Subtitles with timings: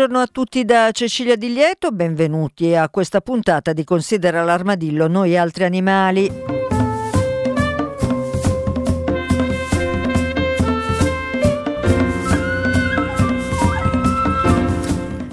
[0.00, 5.36] Buongiorno, a tutti da Cecilia Di Lieto, benvenuti a questa puntata di Considera l'armadillo noi
[5.36, 6.32] altri animali.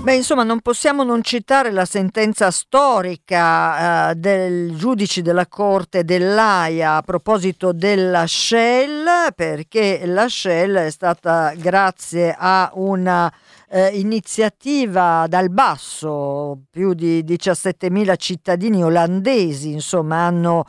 [0.02, 6.98] Beh, insomma, non possiamo non citare la sentenza storica eh, del giudice della Corte dell'AIA
[6.98, 13.32] a proposito della Shell, perché la Shell è stata grazie a una
[13.70, 20.66] eh, iniziativa dal basso, più di 17.000 cittadini olandesi insomma hanno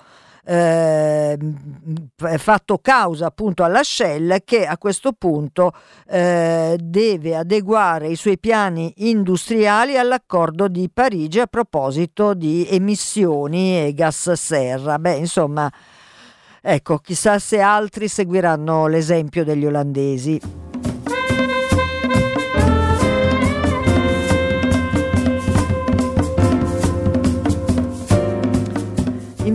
[0.50, 1.36] eh,
[2.38, 5.72] fatto causa appunto alla Shell che a questo punto
[6.08, 13.92] eh, deve adeguare i suoi piani industriali all'accordo di Parigi a proposito di emissioni e
[13.92, 14.98] gas serra.
[14.98, 15.70] Beh, insomma,
[16.62, 20.40] ecco, chissà se altri seguiranno l'esempio degli olandesi.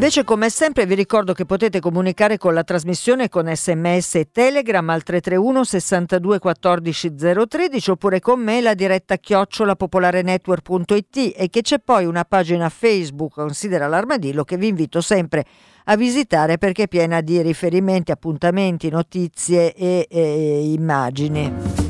[0.03, 4.89] Invece come sempre vi ricordo che potete comunicare con la trasmissione con sms e telegram
[4.89, 7.13] al 331 62 14
[7.47, 13.87] 013 oppure con me la diretta chiocciolapopolarenetwork.it e che c'è poi una pagina Facebook Considera
[13.87, 15.45] l'Armadillo che vi invito sempre
[15.85, 21.82] a visitare perché è piena di riferimenti, appuntamenti, notizie e, e immagini.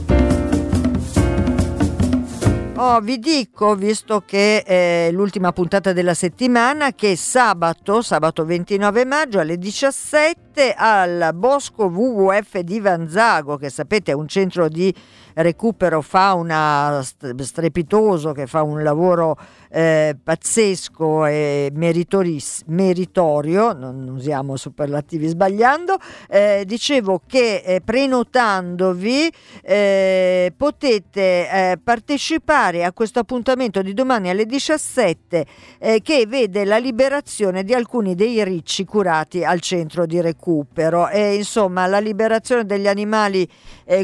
[2.75, 9.39] Oh, vi dico, visto che è l'ultima puntata della settimana, che sabato, sabato 29 maggio
[9.39, 14.91] alle 17 al Bosco WWF di Vanzago, che sapete è un centro di
[15.35, 19.37] recupero fauna strepitoso, che fa un lavoro
[19.73, 25.97] eh, pazzesco e meritorio, non usiamo superlativi sbagliando,
[26.29, 29.33] eh, dicevo che eh, prenotandovi
[29.63, 35.45] eh, potete eh, partecipare a questo appuntamento di domani alle 17
[35.79, 41.09] eh, che vede la liberazione di alcuni dei ricci curati al centro di recupero.
[41.09, 43.47] E insomma la liberazione degli animali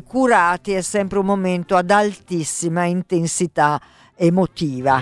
[0.05, 3.79] curati è sempre un momento ad altissima intensità
[4.15, 5.01] emotiva.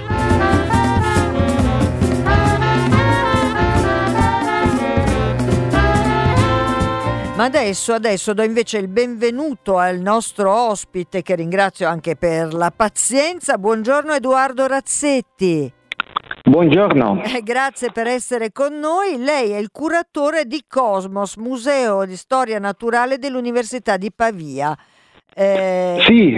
[7.38, 12.72] Ma adesso, adesso do invece il benvenuto al nostro ospite che ringrazio anche per la
[12.76, 13.60] pazienza.
[13.60, 15.72] Buongiorno Edoardo Razzetti.
[16.50, 17.22] Buongiorno.
[17.24, 19.18] Eh, grazie per essere con noi.
[19.18, 24.76] Lei è il curatore di Cosmos, Museo di Storia Naturale dell'Università di Pavia.
[25.40, 26.36] Eh, sì,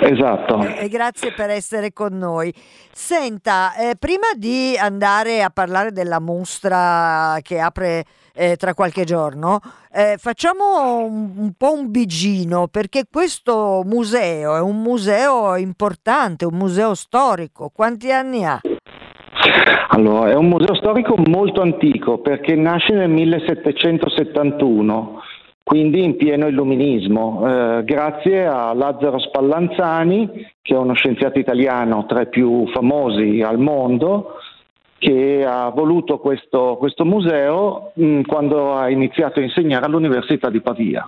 [0.00, 0.62] esatto.
[0.62, 2.50] E eh, grazie per essere con noi.
[2.90, 9.60] Senta, eh, prima di andare a parlare della mostra che apre eh, tra qualche giorno,
[9.92, 16.56] eh, facciamo un, un, po' un bigino perché questo museo è un museo importante, un
[16.56, 17.68] museo storico.
[17.68, 18.58] Quanti anni ha?
[19.90, 25.20] Allora, è un museo storico molto antico perché nasce nel 1771
[25.68, 32.22] quindi in pieno illuminismo, eh, grazie a Lazzaro Spallanzani, che è uno scienziato italiano tra
[32.22, 34.36] i più famosi al mondo,
[34.96, 41.06] che ha voluto questo, questo museo mh, quando ha iniziato a insegnare all'Università di Pavia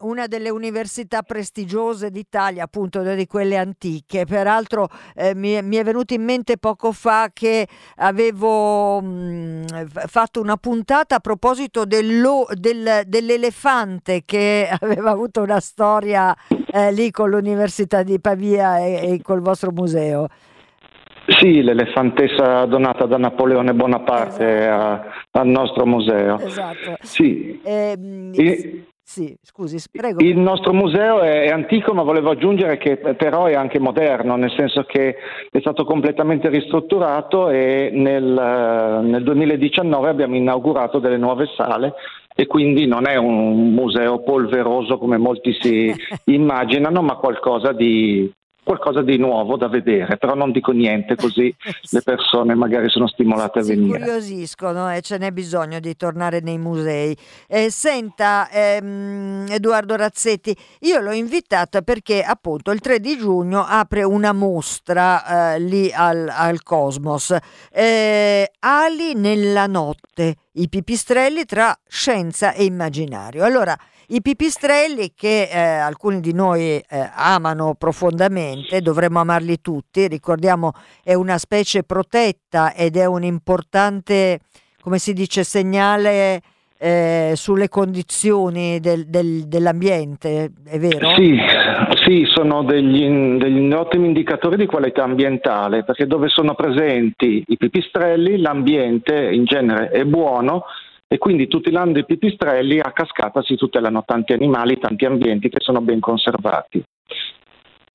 [0.00, 4.24] una delle università prestigiose d'Italia, appunto di quelle antiche.
[4.24, 7.66] Peraltro eh, mi, mi, è venuto in mente poco fa che
[7.96, 9.64] avevo mh, mm,
[10.06, 12.22] fatto una puntata a proposito del,
[13.06, 16.34] dell'elefante che aveva avuto una storia
[16.72, 20.28] eh, lì con l'Università di Pavia e, e col vostro museo.
[21.28, 25.08] Sì, l'elefantessa donata da Napoleone Bonaparte esatto.
[25.32, 26.38] a, al nostro museo.
[26.38, 26.96] Esatto.
[27.02, 27.60] Sì.
[27.62, 30.22] Eh, e, sì, scusi, prego.
[30.22, 34.82] Il nostro museo è, antico, ma volevo aggiungere che però è anche moderno, nel senso
[34.82, 35.16] che
[35.50, 41.94] è stato completamente ristrutturato e nel, nel 2019 abbiamo inaugurato delle nuove sale
[42.34, 45.90] e quindi non è un museo polveroso come molti si
[46.30, 48.30] immaginano, ma qualcosa di,
[48.68, 51.54] qualcosa di nuovo da vedere, però non dico niente così
[51.90, 53.98] le persone magari sono stimolate a venire.
[53.98, 57.16] Si curiosiscono e ce n'è bisogno di tornare nei musei.
[57.46, 64.02] Eh, senta ehm, Edoardo Razzetti, io l'ho invitata perché appunto il 3 di giugno apre
[64.02, 67.34] una mostra eh, lì al, al Cosmos,
[67.72, 73.44] eh, Ali nella notte, i pipistrelli tra scienza e immaginario.
[73.44, 73.74] Allora,
[74.10, 76.84] i pipistrelli che eh, alcuni di noi eh,
[77.14, 80.72] amano profondamente, dovremmo amarli tutti, ricordiamo
[81.04, 84.40] è una specie protetta ed è un importante,
[84.80, 86.40] come si dice, segnale
[86.78, 91.12] eh, sulle condizioni del, del, dell'ambiente, è vero?
[91.14, 91.36] Sì,
[92.06, 93.06] sì sono degli,
[93.36, 99.90] degli, ottimi indicatori di qualità ambientale, perché dove sono presenti i pipistrelli l'ambiente in genere
[99.90, 100.64] è buono
[101.08, 105.80] e quindi tutelando i pipistrelli a cascata si tutelano tanti animali, tanti ambienti che sono
[105.80, 106.82] ben conservati.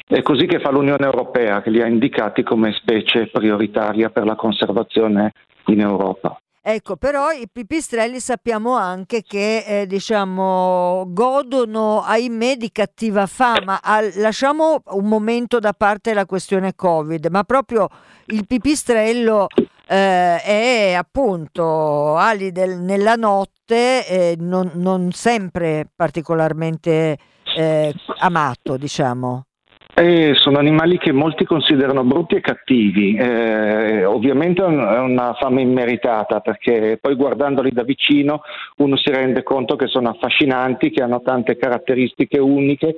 [0.06, 4.36] È così che fa l'Unione Europea, che li ha indicati come specie prioritaria per la
[4.36, 5.32] conservazione
[5.68, 6.38] in Europa.
[6.66, 13.82] Ecco, però i pipistrelli sappiamo anche che eh, diciamo, godono, ahimè, di cattiva fama.
[13.82, 17.90] Al, lasciamo un momento da parte la questione Covid, ma proprio
[18.28, 19.48] il pipistrello
[19.88, 27.18] eh, è appunto ali del, nella notte, eh, non, non, sempre particolarmente
[27.56, 29.46] eh, amato, diciamo.
[29.96, 36.40] Eh, sono animali che molti considerano brutti e cattivi, eh, ovviamente è una fama immeritata
[36.40, 38.42] perché poi guardandoli da vicino
[38.78, 42.98] uno si rende conto che sono affascinanti, che hanno tante caratteristiche uniche,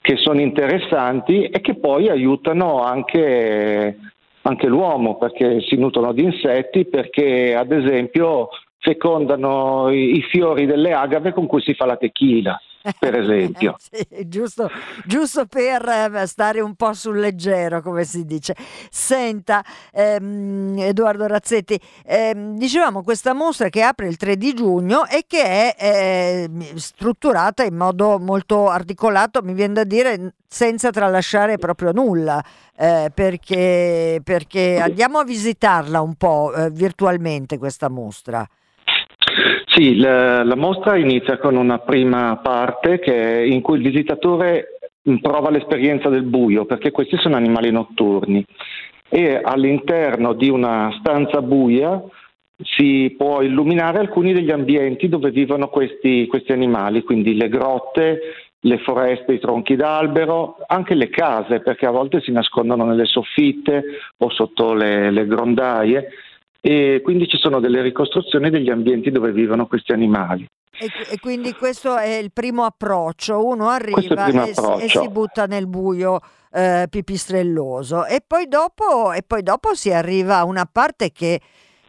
[0.00, 3.98] che sono interessanti e che poi aiutano anche
[4.42, 8.48] anche l'uomo perché si nutrono di insetti, perché ad esempio
[8.78, 12.58] fecondano i, i fiori delle agave con cui si fa la tequila
[12.98, 13.76] per esempio.
[13.78, 14.70] sì, giusto,
[15.04, 18.54] giusto, per eh, stare un po' sul leggero, come si dice.
[18.90, 25.24] Senta, ehm, Edoardo Razzetti, ehm, dicevamo questa mostra che apre il 3 di giugno e
[25.26, 31.92] che è eh, strutturata in modo molto articolato, mi viene da dire, senza tralasciare proprio
[31.92, 32.42] nulla,
[32.76, 38.46] eh, perché, perché, andiamo a visitarla un po' eh, virtualmente questa mostra.
[39.72, 43.00] Sì, la, la, mostra inizia con una prima parte
[43.46, 44.78] in cui il visitatore
[45.20, 48.44] prova l'esperienza del buio, perché questi sono animali notturni.
[49.08, 52.02] E all'interno di una stanza buia
[52.62, 58.20] si può illuminare alcuni degli ambienti dove vivono questi, questi animali, quindi le grotte,
[58.58, 63.84] le foreste, i tronchi d'albero, anche le case, perché a volte si nascondono nelle soffitte
[64.16, 66.08] o sotto le, le grondaie
[66.60, 70.46] e quindi ci sono delle ricostruzioni degli ambienti dove vivono questi animali.
[70.78, 75.66] E, e quindi questo è il primo approccio, uno arriva e, e, si butta nel
[75.66, 76.20] buio
[76.52, 81.40] eh, pipistrelloso e poi, dopo, e poi dopo si arriva a una parte che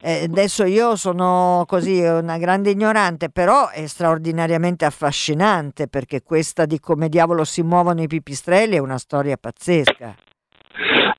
[0.03, 6.79] eh, adesso io sono così una grande ignorante, però è straordinariamente affascinante perché questa di
[6.79, 10.15] come diavolo si muovono i pipistrelli è una storia pazzesca.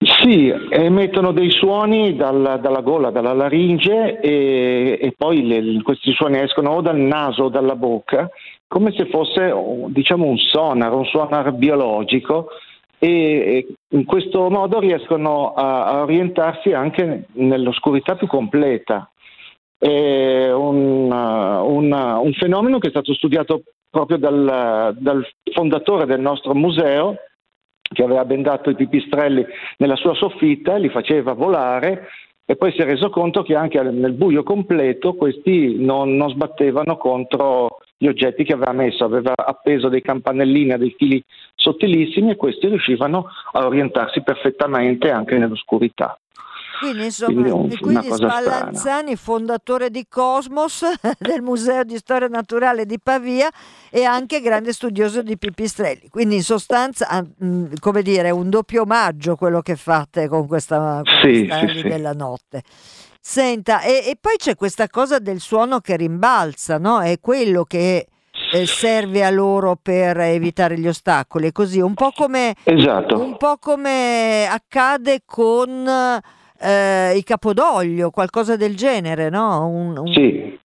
[0.04, 6.38] Sì, emettono dei suoni dal, dalla gola, dalla laringe e, e poi le, questi suoni
[6.38, 8.28] escono o dal naso o dalla bocca
[8.72, 9.52] come se fosse
[9.88, 12.48] diciamo, un sonar, un sonar biologico
[12.98, 19.10] e in questo modo riescono a, a orientarsi anche nell'oscurità più completa.
[19.76, 26.54] È un, un, un fenomeno che è stato studiato proprio dal, dal fondatore del nostro
[26.54, 27.16] museo,
[27.92, 29.44] che aveva bendato i pipistrelli
[29.78, 32.08] nella sua soffitta, li faceva volare
[32.44, 36.96] e poi si è reso conto che anche nel buio completo questi non, non sbattevano
[36.96, 41.22] contro gli oggetti che aveva messo, aveva appeso dei campanellini a dei fili
[41.54, 46.18] sottilissimi e questi riuscivano a orientarsi perfettamente anche nell'oscurità.
[46.82, 50.84] Quindi insomma, quindi, quindi Spallanzani, fondatore di Cosmos,
[51.16, 53.48] del Museo di Storia Naturale di Pavia
[53.88, 56.08] e anche grande studioso di pipistrelli.
[56.08, 57.24] Quindi in sostanza,
[57.78, 62.14] come dire, un doppio omaggio quello che fate con questa, con sì, questa sì, della
[62.14, 62.62] notte.
[63.20, 67.00] Senta, e, e, poi c'è questa cosa del suono che rimbalza, no?
[67.00, 68.08] È quello che
[68.52, 71.52] eh, serve a loro per evitare gli ostacoli.
[71.52, 73.20] Così, un po' come, esatto.
[73.20, 75.88] un po come accade con
[76.62, 79.66] eh, i capodoglio, qualcosa del genere, no?
[79.66, 80.12] Un, un...
[80.12, 80.58] Sì,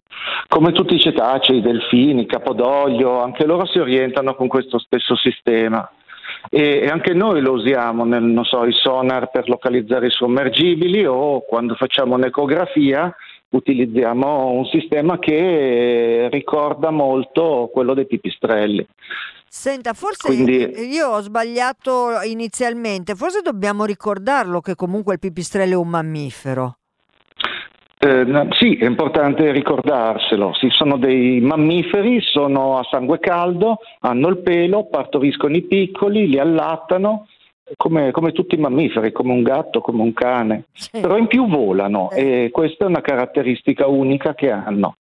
[0.47, 5.89] come tutti i cetacei, i delfini, capodoglio, anche loro si orientano con questo stesso sistema.
[6.49, 11.41] E, anche noi lo usiamo nel, non so, i sonar per localizzare i sommergibili o
[11.41, 13.13] quando facciamo un'ecografia
[13.49, 18.85] utilizziamo un sistema che ricorda molto quello dei pipistrelli.
[19.49, 20.71] Senta, forse Quindi...
[20.89, 26.77] io ho sbagliato inizialmente, forse dobbiamo ricordarlo che comunque il pipistrello è un mammifero.
[27.99, 30.53] Eh, sì, è importante ricordarselo.
[30.53, 36.37] Sì, sono dei mammiferi, sono a sangue caldo, hanno il pelo, partoriscono i piccoli, li
[36.37, 37.27] allattano,
[37.75, 40.65] come, come tutti i mammiferi, come un gatto, come un cane.
[40.73, 40.99] Sì.
[41.01, 42.43] Però in più volano eh.
[42.43, 44.97] e questa è una caratteristica unica che hanno.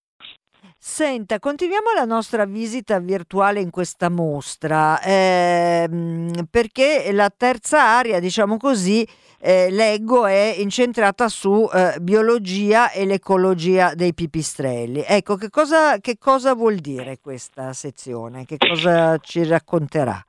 [0.79, 8.57] Senta, continuiamo la nostra visita virtuale in questa mostra, ehm, perché la terza area, diciamo
[8.57, 9.05] così,
[9.39, 15.03] eh, leggo è incentrata su eh, biologia e l'ecologia dei pipistrelli.
[15.05, 18.45] Ecco, che cosa, che cosa vuol dire questa sezione?
[18.45, 20.23] Che cosa ci racconterà?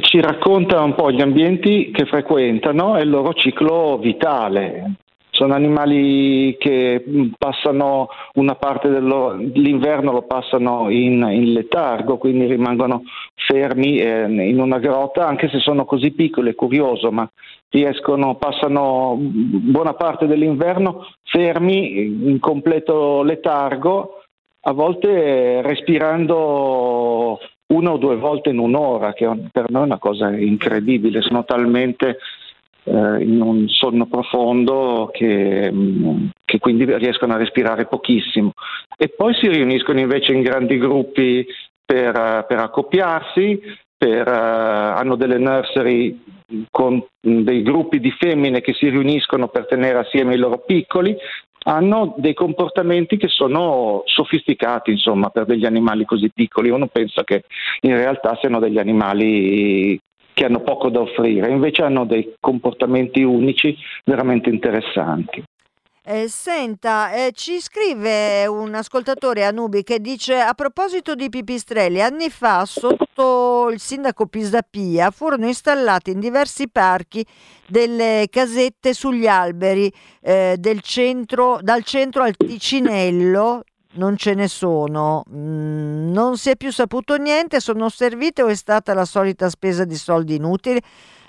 [0.00, 4.94] Ci racconta un po' gli ambienti che frequentano e il loro ciclo vitale.
[5.40, 7.02] Sono animali che
[7.38, 13.04] passano una parte dell'inverno lo passano in, in, letargo, quindi rimangono
[13.46, 17.26] fermi eh, in una grotta, anche se sono così piccoli, è curioso, ma
[17.70, 24.20] riescono, passano buona parte dell'inverno fermi in completo letargo,
[24.64, 30.36] a volte respirando una o due volte in un'ora, che per noi è una cosa
[30.36, 32.18] incredibile, sono talmente
[32.90, 38.52] in un sonno profondo che, mm, che, quindi riescono a respirare pochissimo.
[38.96, 41.46] E poi si riuniscono invece in grandi gruppi
[41.84, 43.60] per, per accoppiarsi,
[43.96, 46.22] per, uh, hanno delle nursery
[46.70, 51.16] con dei gruppi di femmine che si riuniscono per tenere assieme i loro piccoli,
[51.64, 56.70] hanno dei comportamenti che sono sofisticati, insomma, per degli animali così piccoli.
[56.70, 57.44] Uno pensa che
[57.82, 60.00] in realtà siano degli animali
[60.32, 65.42] che hanno poco da offrire, invece hanno dei comportamenti unici veramente interessanti.
[66.02, 72.30] Eh, senta, eh, ci scrive un ascoltatore Anubi che dice a proposito di pipistrelli, anni
[72.30, 77.24] fa sotto il sindaco Pisapia furono installati in diversi parchi
[77.68, 85.24] delle casette sugli alberi eh, del centro, dal centro al Ticinello non ce ne sono,
[85.28, 89.84] mm, non si è più saputo niente, sono servite o è stata la solita spesa
[89.84, 90.80] di soldi inutili?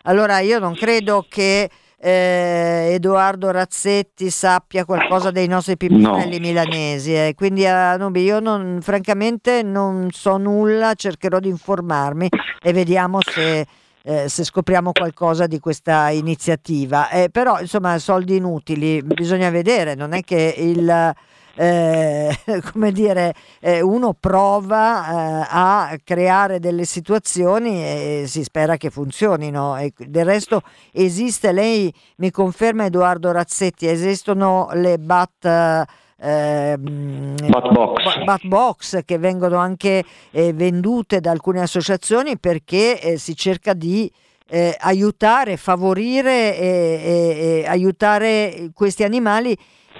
[0.03, 6.45] Allora io non credo che eh, Edoardo Razzetti sappia qualcosa dei nostri pipistrelli no.
[6.45, 7.33] milanesi, eh.
[7.35, 12.29] quindi Anubi io non, francamente non so nulla, cercherò di informarmi
[12.61, 13.65] e vediamo se...
[14.03, 17.11] Eh, se scopriamo qualcosa di questa iniziativa.
[17.11, 21.13] Eh, però, insomma, soldi inutili, bisogna vedere, non è che il,
[21.55, 22.35] eh,
[22.71, 29.77] come dire, eh, uno prova eh, a creare delle situazioni e si spera che funzionino.
[29.77, 35.87] E del resto esiste, lei mi conferma Edoardo Razzetti, esistono le BAT.
[36.23, 38.23] Eh, bat, box.
[38.23, 44.11] bat box che vengono anche eh, vendute da alcune associazioni perché eh, si cerca di
[44.47, 49.57] eh, aiutare, favorire e aiutare questi animali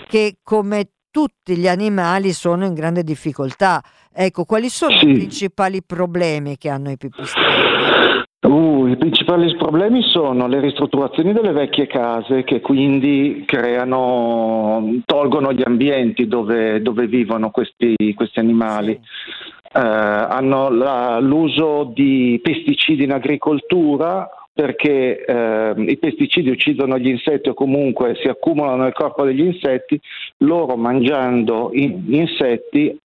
[0.08, 3.84] che come tutti gli animali sono in grande difficoltà.
[4.14, 5.10] Ecco, quali sono sì.
[5.10, 8.24] i principali problemi che hanno i pipistrelli?
[8.42, 15.62] Uh, I principali problemi sono le ristrutturazioni delle vecchie case che quindi creano, tolgono gli
[15.64, 19.00] ambienti dove, dove vivono questi, questi animali.
[19.00, 19.50] Sì.
[19.74, 27.50] Uh, hanno la, l'uso di pesticidi in agricoltura perché eh, i pesticidi uccidono gli insetti
[27.50, 30.00] o comunque si accumulano nel corpo degli insetti,
[30.40, 32.98] loro mangiando insetti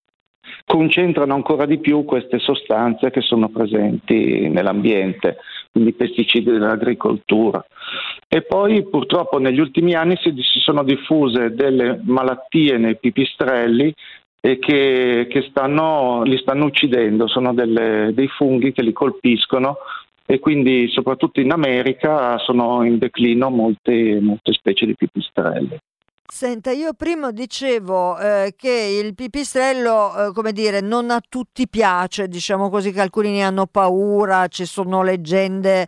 [0.65, 5.38] concentrano ancora di più queste sostanze che sono presenti nell'ambiente,
[5.71, 7.65] quindi i pesticidi dell'agricoltura.
[8.29, 13.95] E poi purtroppo negli ultimi anni si, si sono diffuse delle malattie nei pipistrelli
[14.41, 19.79] e che, che stanno, li stanno uccidendo, sono delle, dei funghi che li colpiscono
[20.26, 25.78] e quindi soprattutto in America sono in declino molte, molte specie di pipistrelli.
[26.28, 32.26] Senta, io prima dicevo eh, che il pipistrello, eh, come dire, non a tutti piace,
[32.26, 35.87] diciamo così, che alcuni ne hanno paura, ci sono leggende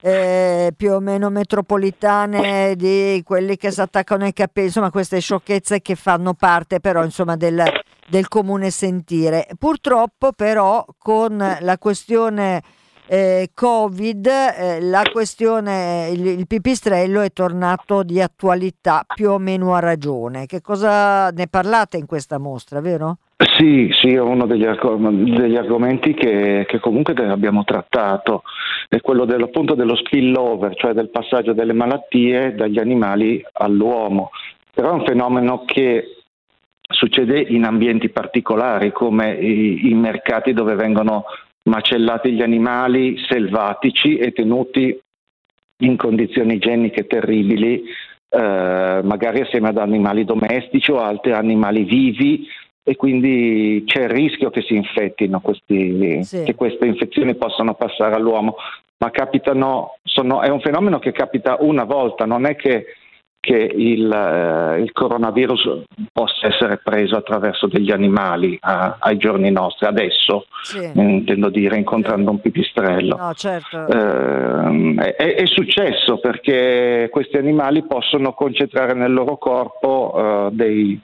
[0.00, 5.82] eh, più o meno metropolitane di quelli che si attaccano ai capelli, insomma queste sciocchezze
[5.82, 7.62] che fanno parte però insomma del,
[8.08, 9.46] del comune sentire.
[9.58, 12.62] Purtroppo però con la questione
[13.06, 19.74] eh, Covid eh, la questione, il, il, pipistrello è tornato di attualità più o meno
[19.74, 20.46] a ragione.
[20.46, 23.18] Che cosa ne parlate in questa mostra, vero?
[23.58, 28.42] Sì, sì, è uno degli, degli argomenti che, che, comunque abbiamo trattato,
[28.88, 34.30] è quello del, appunto dello spillover, cioè del passaggio delle malattie dagli animali all'uomo.
[34.72, 36.16] Però è un fenomeno che
[36.80, 41.24] succede in ambienti particolari come i, i mercati dove vengono
[41.64, 44.98] macellati gli animali selvatici e tenuti
[45.78, 47.84] in condizioni igieniche terribili,
[48.28, 52.46] eh, magari assieme ad animali domestici o altri animali vivi
[52.82, 56.42] e quindi c'è il rischio che si infettino questi, sì.
[56.44, 58.56] che queste infezioni possano passare all'uomo,
[58.98, 62.86] ma capitano, sono, è un fenomeno che capita una volta, non è che
[63.44, 69.86] che il, eh, il, coronavirus possa essere preso attraverso degli animali a, ai giorni nostri,
[69.86, 70.90] adesso sì.
[70.94, 73.16] intendo dire incontrando un pipistrello.
[73.16, 73.86] No, certo.
[73.86, 80.98] eh, è, è, successo perché questi animali possono concentrare nel loro corpo eh, dei,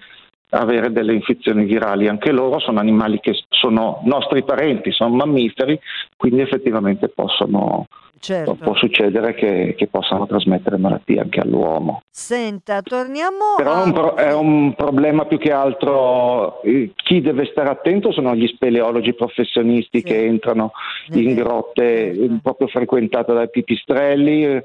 [0.50, 2.08] avere delle infezioni virali.
[2.08, 5.78] Anche loro sono animali che sono nostri parenti, sono mammiferi,
[6.16, 7.86] quindi effettivamente possono,
[8.18, 8.54] certo.
[8.54, 12.02] può succedere che, che, possano trasmettere malattie anche all'uomo.
[12.10, 13.82] Senta, torniamo Però a...
[13.82, 18.34] è, un pro- è un problema più che altro, eh, chi deve stare attento sono
[18.34, 20.04] gli speleologi professionisti sì.
[20.04, 20.72] che entrano
[21.12, 22.38] in grotte certo.
[22.42, 24.62] proprio frequentate dai pipistrelli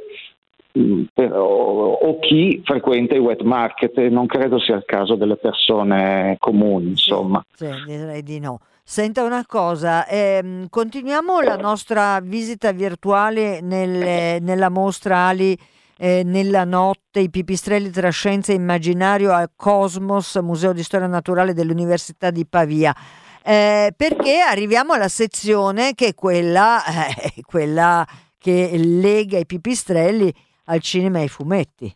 [1.14, 6.36] per, o, o, chi frequenta i wet market, non credo sia il caso delle persone
[6.40, 7.44] comuni, insomma.
[7.54, 8.60] Sì, sì direi di no.
[8.84, 15.58] Senta una cosa, ehm, continuiamo la nostra visita virtuale nel, nella mostra Ali
[15.98, 21.54] eh, nella notte, i pipistrelli tra scienza e immaginario al Cosmos, Museo di Storia Naturale
[21.54, 22.94] dell'Università di Pavia.
[23.44, 26.84] Eh, perché arriviamo alla sezione che è quella,
[27.18, 28.06] eh, quella
[28.38, 30.34] che lega i pipistrelli
[30.66, 31.94] al cinema e ai fumetti.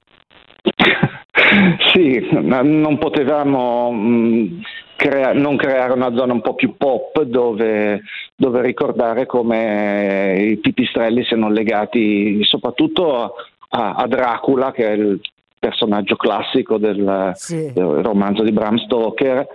[1.92, 4.62] sì, non potevamo mm,
[4.96, 8.02] crea- non creare una zona un po' più pop dove,
[8.36, 13.34] dove ricordare come i pipistrelli siano legati soprattutto
[13.70, 15.20] a, a Dracula, che è il
[15.58, 17.72] personaggio classico del, sì.
[17.74, 19.48] del romanzo di Bram Stoker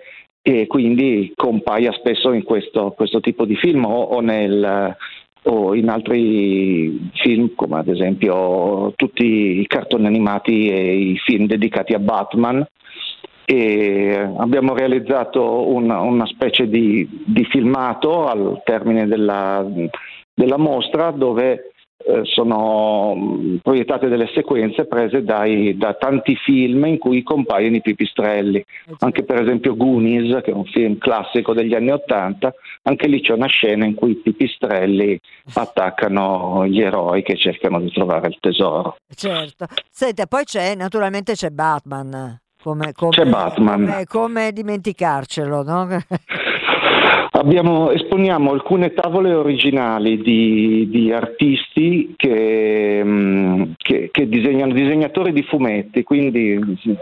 [0.43, 4.95] e quindi compaia spesso in questo, questo tipo di film o, o nel
[5.45, 11.95] o in altri film come ad esempio tutti i cartoni animati e i film dedicati
[11.95, 12.67] a Batman.
[13.47, 19.63] E abbiamo realizzato una, una specie di, di, filmato al termine della,
[20.33, 21.74] della mostra dove
[22.25, 28.65] sono mm, proiettate delle sequenze prese dai, da tanti film in cui compaiono i pipistrelli.
[28.99, 32.53] Anche per esempio Goonies, che è un film classico degli anni Ottanta,
[32.83, 35.19] anche lì c'è una scena in cui i pipistrelli
[35.55, 38.97] attaccano gli eroi che cercano di trovare il tesoro.
[39.15, 39.67] Certo.
[39.91, 42.39] Senta, poi c'è, naturalmente c'è Batman.
[42.63, 43.85] Come, come, c'è Batman.
[43.85, 45.87] Come, come dimenticarcelo, no?
[47.45, 55.43] Abbiamo, esponiamo alcune tavole originali di, di artisti che, mm, che, che, disegnano, disegnatori di
[55.43, 56.59] fumetti, quindi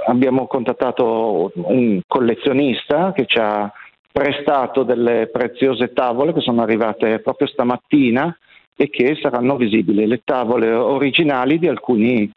[0.08, 3.72] abbiamo contattato un collezionista che ci ha
[4.10, 8.36] prestato delle preziose tavole che sono arrivate proprio stamattina
[8.74, 12.28] e che saranno visibili, le tavole originali di alcuni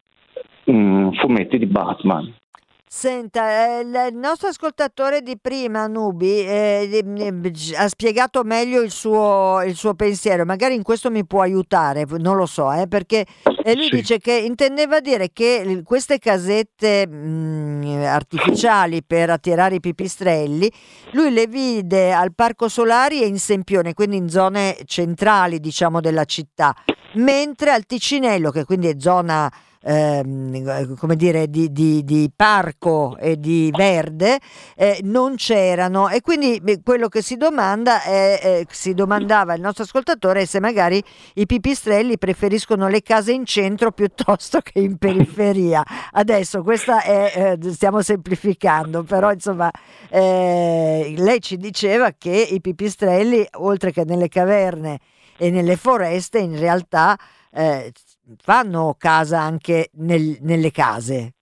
[0.66, 2.32] um, fumetti di Batman.
[2.88, 7.02] Senta, eh, il nostro ascoltatore di prima, Nubi, eh,
[7.76, 12.36] ha spiegato meglio il suo, il suo, pensiero, magari in questo mi può aiutare, non
[12.36, 13.26] lo so, eh, perché
[13.64, 13.90] eh, lui sì.
[13.90, 20.70] dice che intendeva dire che queste casette mh, artificiali per attirare i pipistrelli,
[21.10, 26.24] lui le vide al Parco Solari e in Sempione, quindi in zone centrali diciamo della
[26.24, 26.72] città,
[27.14, 29.50] mentre al Ticinello, che quindi è zona
[29.86, 34.38] ehm, come dire, di, di, di, parco e di verde
[34.74, 39.84] eh, non c'erano e quindi quello che si domanda è, eh, si domandava il nostro
[39.84, 41.02] ascoltatore se magari
[41.34, 45.84] i pipistrelli preferiscono le case in centro piuttosto che in periferia.
[46.12, 49.70] Adesso questa è, eh, stiamo semplificando, però insomma
[50.10, 54.98] eh, lei ci diceva che i pipistrelli oltre che nelle caverne
[55.38, 57.16] e nelle foreste in realtà
[57.52, 57.92] eh,
[58.38, 61.32] fanno casa anche nel, nelle case.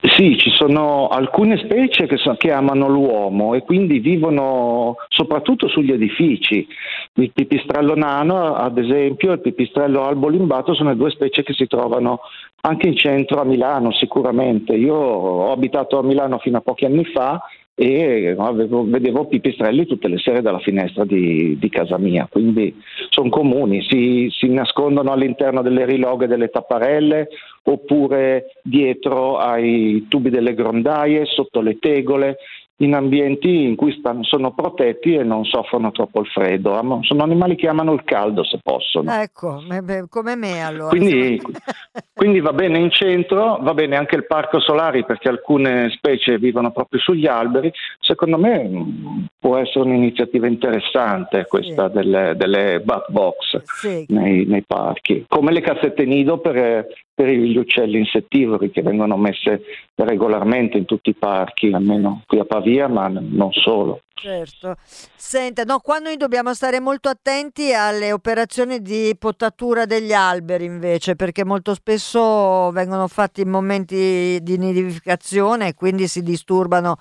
[0.00, 5.90] Sì, ci sono alcune specie che, so, che, amano l'uomo e quindi vivono soprattutto sugli
[5.90, 6.66] edifici.
[7.14, 11.66] Il pipistrello nano, ad esempio, e il pipistrello albo limbato sono due specie che si
[11.66, 12.20] trovano
[12.60, 14.76] anche in centro a Milano, sicuramente.
[14.76, 17.40] Io ho abitato a Milano fino a pochi anni fa
[17.76, 23.30] e avevo, vedevo pipistrelli tutte le sere dalla finestra di, di casa mia, quindi sono
[23.30, 27.28] comuni, si, si, nascondono all'interno delle riloghe delle tapparelle
[27.64, 32.36] oppure dietro ai tubi delle grondaie, sotto le tegole,
[32.78, 36.80] in ambienti in cui stanno, sono protetti e non soffrono troppo il freddo.
[37.02, 39.12] Sono animali che amano il caldo se possono.
[39.12, 39.62] Ecco,
[40.08, 40.88] come me allora.
[40.88, 41.40] Quindi,
[42.12, 46.72] quindi, va bene in centro, va bene anche il parco solari perché alcune specie vivono
[46.72, 47.72] proprio sugli alberi.
[48.00, 51.92] Secondo me mm, può essere un'iniziativa interessante questa sì.
[51.92, 54.06] delle, delle bat box sì.
[54.08, 59.60] nei, nei, parchi, come le cassette nido per, per, gli uccelli insettivori che vengono messe
[59.96, 64.00] regolarmente in tutti i parchi, almeno qui a Pavia, ma non solo.
[64.14, 64.76] Certo.
[65.16, 71.14] Senta, no, qua noi dobbiamo stare molto attenti alle operazioni di potatura degli alberi invece,
[71.14, 76.96] perché molto spesso vengono fatti in momenti di nidificazione e quindi si disturbano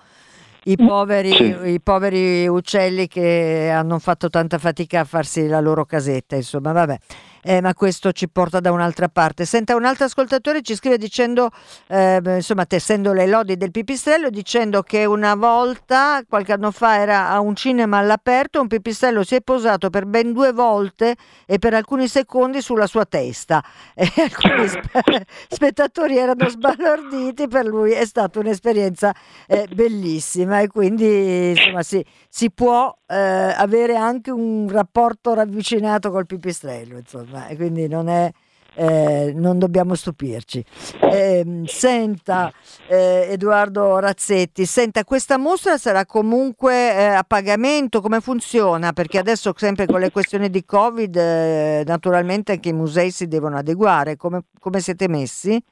[0.66, 1.72] i poveri, sì.
[1.72, 6.98] i poveri uccelli che hanno fatto tanta fatica a farsi la loro casetta, insomma, vabbè
[7.44, 9.46] eh, ma questo ci porta da un'altra parte.
[9.46, 11.50] Senta, un altro ascoltatore ci scrive dicendo,
[11.88, 17.30] eh, insomma, tessendo le lodi del pipistrello, dicendo che una volta, qualche anno fa, era
[17.30, 21.74] a un cinema all'aperto, un pipistrello si è posato per ben due volte e per
[21.74, 23.64] alcuni secondi sulla sua testa.
[24.04, 29.14] E alcuni spe- spettatori erano sbalorditi, per lui è stata un'esperienza
[29.48, 36.26] eh, bellissima e quindi insomma si, si può eh, avere anche un rapporto ravvicinato col
[36.26, 36.98] pipistrello.
[36.98, 38.32] Insomma insomma, e quindi non è...
[38.76, 40.66] Eh, non dobbiamo stupirci.
[41.00, 42.52] Eh, senta
[42.88, 48.92] eh, Edoardo Razzetti, senta questa mostra sarà comunque eh, a pagamento, come funziona?
[48.92, 53.58] Perché adesso sempre con le questioni di Covid eh, naturalmente anche i musei si devono
[53.58, 55.64] adeguare, come, come siete messi?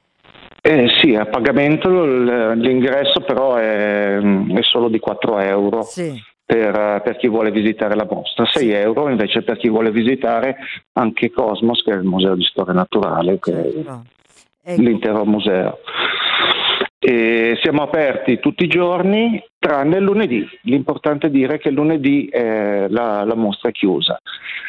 [0.60, 5.82] Eh, sì, a pagamento l'ingresso però è, è, solo di 4 euro.
[5.82, 10.56] Sì per, per, chi vuole visitare la mostra, 6 euro invece per chi vuole visitare
[10.92, 14.02] anche Cosmos, che è il museo di storia naturale, che certo.
[14.62, 14.82] ecco.
[14.82, 15.78] l'intero museo.
[17.04, 20.48] E siamo aperti tutti i giorni tranne il lunedì.
[20.62, 24.20] L'importante è dire che il lunedì eh, la, la, mostra è chiusa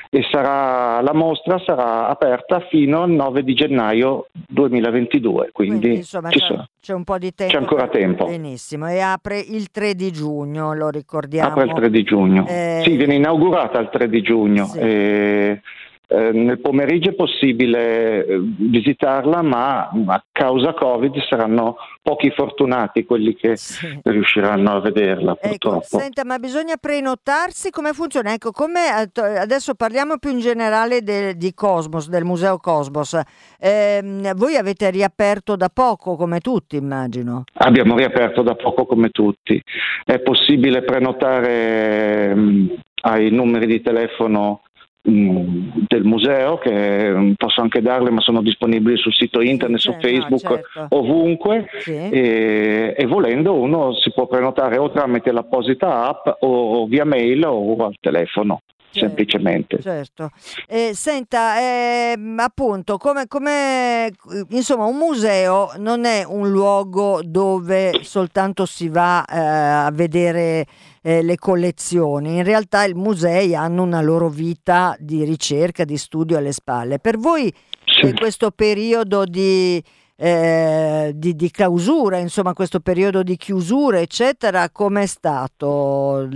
[0.10, 6.30] e sarà, la mostra sarà aperta fino al 9 di gennaio 2022, quindi, quindi insomma,
[6.30, 7.54] c'è, c'è, un po' di tempo.
[7.54, 8.26] C'è ancora tempo.
[8.26, 11.50] Benissimo, e apre il 3 di giugno, lo ricordiamo.
[11.50, 12.46] Apre il 3 di giugno.
[12.48, 12.82] Eh...
[12.84, 14.65] Sì, viene inaugurata il 3 di giugno.
[14.65, 14.80] Sì.
[14.80, 15.62] E
[16.13, 23.34] eh, nel pomeriggio è possibile eh, visitarla, ma a causa Covid saranno pochi fortunati quelli
[23.34, 23.99] che sì.
[24.04, 25.86] riusciranno a vederla ecco, purtroppo.
[25.86, 27.71] Ecco, senta, ma bisogna prenotarsi?
[27.71, 28.32] Come funziona?
[28.32, 28.82] Ecco, come,
[29.39, 33.19] adesso parliamo più in generale de, di Cosmos, del Museo Cosmos.
[33.60, 37.45] Eh, voi avete riaperto da poco, come tutti immagino?
[37.54, 39.60] Abbiamo riaperto da poco come tutti.
[40.06, 44.72] È possibile prenotare mh, ai numeri di telefono Mm,
[45.05, 50.43] del museo che mm, posso anche darle ma sono disponibili sul sito internet, su Facebook,
[50.43, 50.95] no, certo.
[50.95, 51.91] ovunque sì.
[51.91, 57.43] e, e, volendo uno si può prenotare o tramite l'apposita app o, o via mail
[57.45, 58.61] o al telefono.
[58.93, 59.82] Certo, semplicemente.
[59.82, 60.29] Certo.
[60.67, 64.13] Eh, senta, eh, appunto, come, come,
[64.49, 70.67] insomma, un museo non è un luogo dove soltanto si va eh, a vedere
[71.01, 76.38] eh, le collezioni, in realtà i musei hanno una loro vita di ricerca, di studio
[76.38, 76.99] alle spalle.
[76.99, 77.51] Per voi
[77.86, 78.06] sì.
[78.06, 79.84] in questo periodo di,
[80.15, 86.29] eh, di, di clausura, insomma, questo periodo di chiusura, eccetera, com'è stato?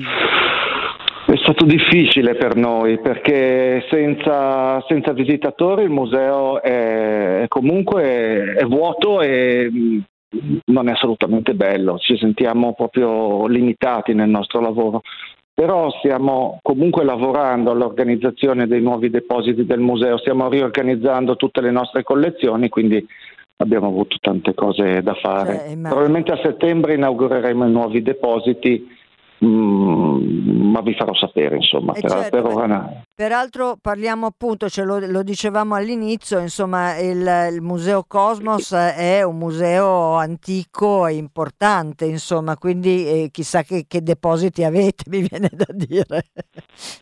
[1.30, 9.20] È stato difficile per noi perché senza, senza visitatori il museo è, comunque è vuoto
[9.20, 10.00] e mm,
[10.68, 15.02] non è assolutamente bello, ci sentiamo proprio limitati nel nostro lavoro.
[15.54, 22.04] Però stiamo comunque lavorando all'organizzazione dei nuovi depositi del museo, stiamo riorganizzando tutte le nostre
[22.04, 23.06] collezioni, quindi
[23.58, 25.58] abbiamo avuto tante cose da fare.
[25.58, 28.96] Cioè, Probabilmente a settembre inaugureremo i nuovi depositi
[29.46, 34.98] Mm, ma vi farò sapere insomma per, certo, per ora peraltro parliamo appunto ce lo,
[34.98, 42.58] lo dicevamo all'inizio insomma il, il, museo Cosmos è un museo antico e importante insomma
[42.58, 46.24] quindi eh, chissà che, che, depositi avete mi viene da dire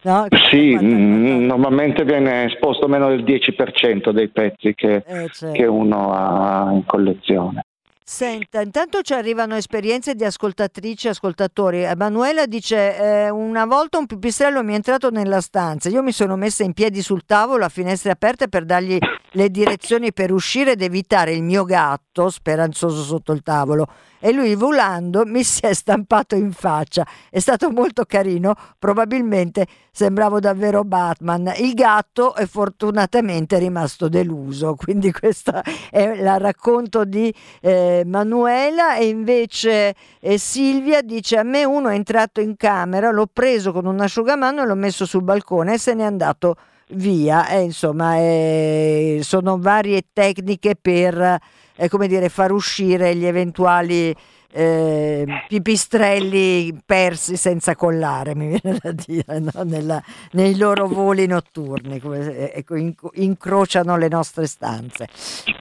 [0.01, 0.27] no?
[0.51, 5.51] sì mm, normalmente viene esposto meno del 10% dei pezzi che, eh, certo.
[5.53, 7.63] che uno ha in collezione
[8.07, 11.81] Senta, intanto ci arrivano esperienze di ascoltatrici e ascoltatori.
[11.81, 15.89] Emanuela dice: eh, Una volta un pipistrello mi è entrato nella stanza.
[15.89, 18.99] Io mi sono messa in piedi sul tavolo a finestre aperte per dargli
[19.35, 23.87] le direzioni per uscire ed evitare il mio gatto, speranzoso sotto il tavolo,
[24.19, 27.05] e lui volando mi si è stampato in faccia.
[27.29, 31.53] È stato molto carino, probabilmente sembravo davvero Batman.
[31.57, 39.07] Il gatto è fortunatamente rimasto deluso, quindi questo è il racconto di eh, Manuela e
[39.09, 43.99] invece eh, Silvia dice a me uno è entrato in camera, l'ho preso con un
[43.99, 46.55] asciugamano e l'ho messo sul balcone e se n'è andato
[46.89, 47.47] via.
[47.49, 51.39] E, insomma, eh, sono varie tecniche per
[51.75, 54.15] eh, come dire, far uscire gli eventuali
[54.57, 59.63] eh, pipistrelli persi senza collare, mi viene da dire, no?
[59.63, 62.75] Nella, nei loro voli notturni, come, ecco,
[63.15, 65.09] incrociano le nostre stanze.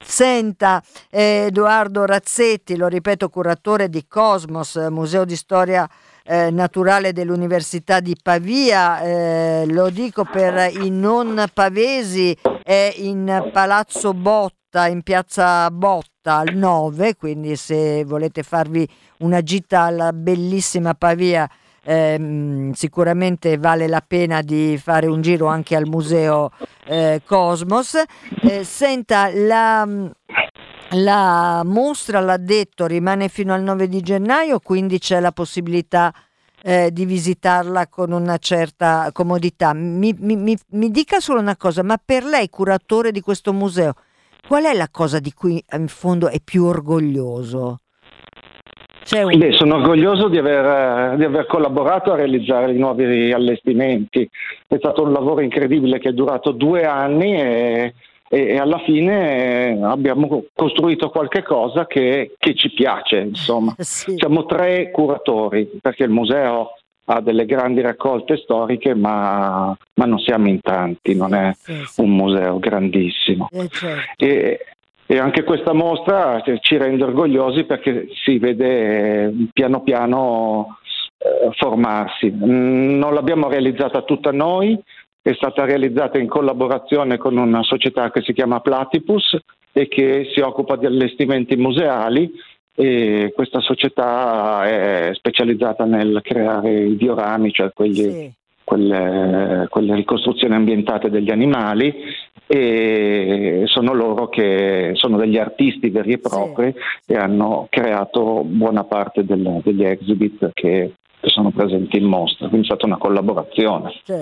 [0.00, 5.88] Senta, eh, Edoardo Razzetti, lo ripeto, curatore di Cosmos, Museo di Storia
[6.26, 14.14] eh, Naturale dell'Università di Pavia, eh, lo dico per i non pavesi, è in Palazzo
[14.14, 21.48] Botta, in piazza Botta al 9, quindi se volete farvi una gita alla bellissima Pavia,
[21.84, 26.50] ehm, sicuramente vale la pena di fare un giro anche al museo
[26.86, 28.02] eh, Cosmos.
[28.40, 29.86] Eh, senta, la,
[30.94, 36.12] la mostra, l'ha detto, rimane fino al 9 di gennaio, quindi c'è la possibilità
[36.62, 39.72] eh, di visitarla con una certa comodità.
[39.74, 43.94] Mi, mi, mi, mi dica solo una cosa, ma per lei, curatore di questo museo,
[44.46, 47.80] Qual è la cosa di cui in fondo è più orgoglioso?
[49.12, 49.38] Un...
[49.38, 54.28] Beh, sono orgoglioso di aver, di aver, collaborato a realizzare i nuovi allestimenti.
[54.66, 57.94] È stato un lavoro incredibile che è durato due anni e,
[58.28, 63.18] e, alla fine abbiamo costruito qualche cosa che, che ci piace.
[63.18, 63.74] Insomma.
[63.78, 64.14] sì.
[64.16, 66.70] Siamo tre curatori perché il museo
[67.06, 72.00] ha delle grandi raccolte storiche, ma, ma non siamo in tanti, non è sì, sì.
[72.00, 73.48] un museo grandissimo.
[73.52, 74.24] Eh, certo.
[74.24, 74.58] e,
[75.06, 80.78] e, anche questa mostra ci rende orgogliosi perché si vede eh, piano piano
[81.18, 82.30] eh, formarsi.
[82.30, 84.80] Mm, non l'abbiamo realizzata tutta noi,
[85.26, 89.38] è stata realizzata in collaborazione con una società che si chiama Platypus
[89.72, 92.30] e che si occupa di allestimenti museali
[92.74, 98.32] e questa società è specializzata nel creare i diorami, cioè quelli, sì.
[98.64, 101.94] quelle, quelle, ricostruzioni ambientate degli animali
[102.46, 107.12] e sono loro che sono degli artisti veri e propri sì.
[107.12, 110.92] e hanno creato buona parte del, degli exhibit che,
[111.26, 113.92] sono presenti in mostra, quindi è stata una collaborazione.
[114.04, 114.18] Sì.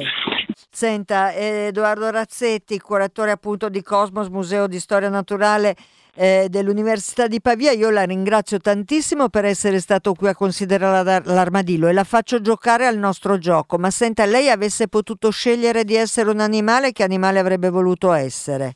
[0.70, 5.74] Senta, Edoardo Razzetti, curatore appunto di Cosmos, Museo di Storia Naturale
[6.14, 7.72] eh, dell'Università di Pavia.
[7.72, 12.87] Io la ringrazio tantissimo per essere stato qui a considerare l'armadillo e la faccio giocare
[12.87, 13.79] al nostro gioco.
[13.79, 18.75] Ma senta, lei avesse potuto scegliere di essere un animale, che animale avrebbe voluto essere?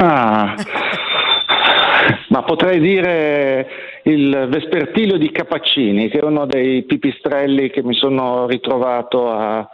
[0.00, 0.54] Ah,
[2.28, 3.68] ma potrei dire
[4.04, 9.68] il vespertilio di Capaccini, che è uno dei pipistrelli che mi sono ritrovato a, a,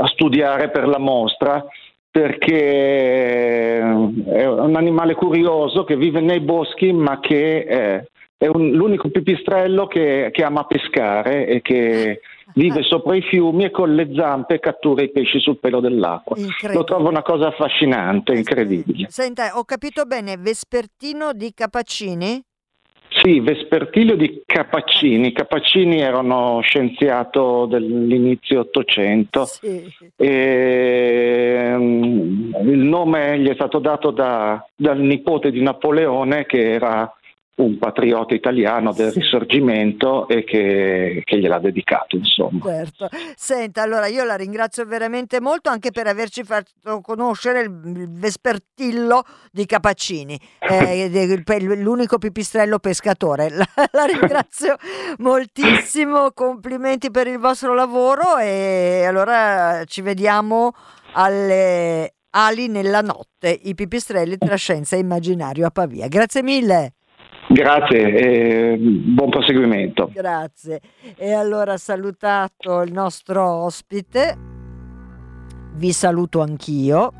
[0.00, 1.64] a studiare per la mostra
[2.12, 9.08] perché è un animale curioso che vive nei boschi ma che è, è un, l'unico
[9.08, 12.20] pipistrello che, che, ama pescare e che
[12.52, 16.36] vive sopra i fiumi e con le zampe cattura i pesci sul pelo dell'acqua.
[16.74, 19.06] Lo trovo una cosa affascinante, incredibile.
[19.08, 22.42] Senta, ho capito bene, Vespertino di Capaccini?
[23.20, 25.32] Sì, Vespertilio di Capaccini.
[25.32, 29.44] Capaccini era uno scienziato dell'inizio Ottocento.
[29.44, 29.84] Sì.
[30.16, 37.12] E, um, il nome gli è stato dato da, dal nipote di Napoleone che era
[37.54, 42.64] un patriota italiano del risorgimento e che, che, gliel'ha dedicato insomma.
[42.64, 43.08] Certo.
[43.36, 49.66] Senta, allora io la ringrazio veramente molto anche per averci fatto conoscere il vespertillo di
[49.66, 51.10] Capaccini, eh,
[51.76, 53.50] l'unico pipistrello pescatore.
[53.50, 54.76] La, la ringrazio
[55.18, 60.72] moltissimo, complimenti per il vostro lavoro e allora ci vediamo
[61.12, 66.08] alle ali nella notte, i pipistrelli tra scienza e immaginario a Pavia.
[66.08, 66.94] Grazie mille.
[67.52, 70.10] Grazie e buon proseguimento.
[70.12, 70.80] Grazie.
[71.16, 74.36] E allora salutato il nostro ospite,
[75.74, 77.12] vi saluto anch'io.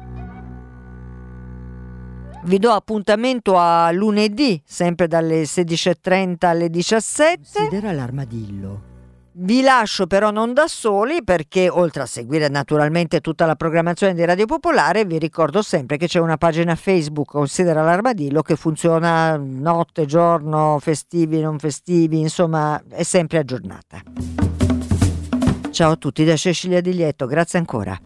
[2.45, 7.41] Vi do appuntamento a lunedì, sempre dalle 16.30 alle 17.
[7.53, 8.91] Considera l'armadillo
[9.35, 14.25] vi lascio però non da soli perché oltre a seguire naturalmente tutta la programmazione di
[14.25, 20.05] Radio Popolare vi ricordo sempre che c'è una pagina Facebook Considera l'Armadillo che funziona notte,
[20.05, 24.03] giorno, festivi, non festivi, insomma è sempre aggiornata.
[25.71, 27.99] Ciao a tutti da Cecilia Di Lieto, grazie ancora.